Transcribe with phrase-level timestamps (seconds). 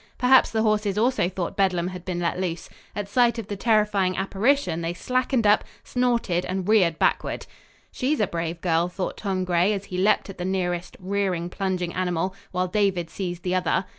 [0.17, 2.69] Perhaps the horses also thought Bedlam had been let loose.
[2.95, 7.45] At sight of the terrifying apparition, they slackened up, snorted and reared backward.
[7.91, 11.51] "She is a brave girl," thought Tom Gray, as he leaped at the nearest rearing,
[11.51, 13.85] plunging animal, while David seized the other.